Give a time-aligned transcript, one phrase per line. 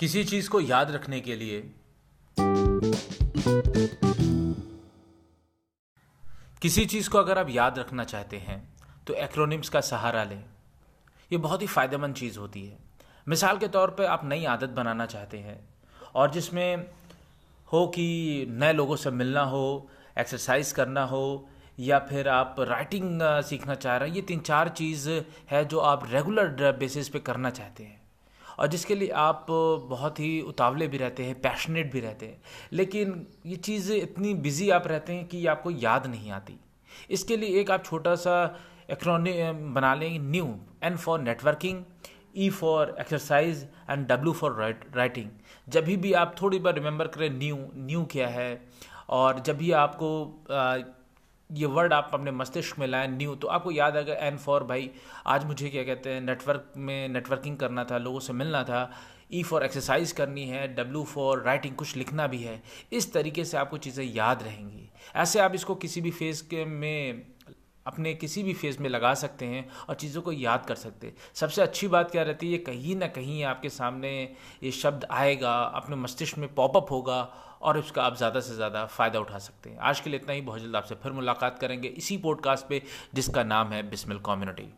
[0.00, 1.60] किसी चीज़ को याद रखने के लिए।
[6.62, 8.58] किसी चीज़ को अगर आप याद रखना चाहते हैं
[9.06, 10.44] तो एक्रोनिम्स का सहारा लें।
[11.30, 12.78] ये बहुत ही फ़ायदेमंद चीज़ होती है।
[13.26, 15.60] मिसाल के तौर पे आप नई आदत बनाना चाहते हैं,
[16.14, 16.86] और जिसमें
[17.68, 19.88] हो कि नए लोगों से मिलना हो
[20.18, 21.48] एक्सरसाइज करना हो,
[21.78, 25.10] या फिर आप राइटिंग सीखना चाह रहे हैं, ये तीन चार चीज़
[25.50, 27.99] है जो आप रेगुलर बेसिस पे करना चाहते हैं।
[28.60, 32.40] और जिसके लिए आप बहुत ही उतावले भी रहते हैं पैशनेट भी रहते हैं।
[32.72, 36.58] लेकिन ये चीज़ इतनी बिज़ी आप रहते हैं कि आपको याद नहीं आती।
[37.10, 38.34] इसके लिए एक आप छोटा सा
[38.90, 39.32] एक्रोनी
[39.72, 41.82] बना लें new N for networking
[42.36, 44.52] E for exercise and W for
[44.96, 45.30] writing
[45.68, 48.50] जब भी आप थोड़ी बार रिमेंबर करें न्यू न्यू क्या है?
[49.08, 50.10] और जब भी आपको
[51.50, 54.90] ये वर्ड आप अपने मस्तिष्क में लाएँ न्यू तो आपको याद आएगा एन फॉर भाई,
[55.26, 58.90] आज मुझे क्या कहते हैं नेटवर्क में नेटवर्किंग करना था, लोगों से मिलना था
[59.32, 63.56] ई फॉर एक्सरसाइज करनी है डब्ल्यू फॉर राइटिंग कुछ लिखना भी है, इस तरीके से
[63.56, 67.26] आपको चीज़ें याद रहेंगी। ऐसे आप इसको किसी भी फ़ेज़ के में,
[67.86, 71.14] अपने किसी भी फ़ेज़ में लगा सकते हैं और चीज़ों को याद कर सकते हैं।
[71.34, 74.12] सबसे अच्छी बात क्या रहती है, कहीं ना कहीं आपके सामने
[74.62, 77.22] ये शब्द आएगा, अपने मस्तिष्क में पॉपअप होगा
[77.62, 80.40] और उसका आप ज़्यादा से ज़्यादा फ़ायदा उठा सकते हैं। आज के लिए इतना ही।
[80.40, 82.82] बहुत जल्द आपसे फिर मुलाकात करेंगे इसी पॉडकास्ट पे,
[83.14, 84.72] जिसका नाम है बिस्मिल कम्युनिटी।